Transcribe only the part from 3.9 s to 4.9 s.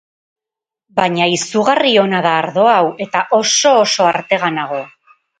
artega nago.